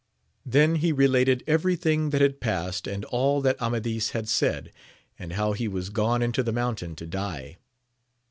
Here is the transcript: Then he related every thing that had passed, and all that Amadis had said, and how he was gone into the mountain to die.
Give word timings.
Then 0.47 0.77
he 0.77 0.91
related 0.91 1.43
every 1.45 1.75
thing 1.75 2.09
that 2.09 2.21
had 2.21 2.39
passed, 2.41 2.87
and 2.87 3.05
all 3.05 3.39
that 3.41 3.61
Amadis 3.61 4.13
had 4.17 4.27
said, 4.27 4.73
and 5.19 5.33
how 5.33 5.53
he 5.53 5.67
was 5.67 5.91
gone 5.91 6.23
into 6.23 6.41
the 6.41 6.51
mountain 6.51 6.95
to 6.95 7.05
die. 7.05 7.57